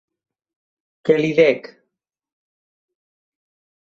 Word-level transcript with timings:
Què 1.09 1.17
li 1.21 1.29
dec? 1.41 1.69